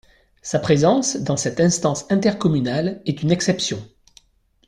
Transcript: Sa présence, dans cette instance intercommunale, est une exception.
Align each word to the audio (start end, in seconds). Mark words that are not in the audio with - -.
Sa 0.41 0.57
présence, 0.57 1.15
dans 1.15 1.37
cette 1.37 1.59
instance 1.59 2.07
intercommunale, 2.09 3.03
est 3.05 3.21
une 3.21 3.29
exception. 3.29 3.87